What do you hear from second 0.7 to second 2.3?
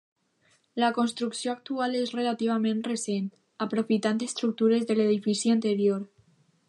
La construcció actual és